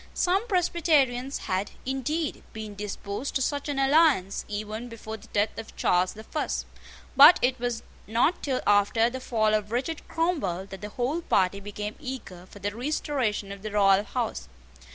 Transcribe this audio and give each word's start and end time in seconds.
Some 0.15 0.47
Presbyterians 0.47 1.37
had, 1.45 1.69
indeed, 1.85 2.41
been 2.53 2.73
disposed 2.73 3.35
to 3.35 3.41
such 3.43 3.69
an 3.69 3.77
alliance 3.77 4.45
even 4.47 4.89
before 4.89 5.15
the 5.15 5.27
death 5.27 5.55
of 5.59 5.75
Charles 5.75 6.13
the 6.13 6.23
First: 6.23 6.65
but 7.15 7.37
it 7.43 7.59
was 7.59 7.83
not 8.07 8.41
till 8.41 8.61
after 8.65 9.11
the 9.11 9.19
fall 9.19 9.53
of 9.53 9.71
Richard 9.71 10.07
Cromwell 10.07 10.65
that 10.71 10.81
the 10.81 10.89
whole 10.89 11.21
party 11.21 11.59
became 11.59 11.97
eager 11.99 12.47
for 12.49 12.57
the 12.57 12.75
restoration 12.75 13.51
of 13.51 13.61
the 13.61 13.69
royal 13.69 14.03
house. 14.03 14.49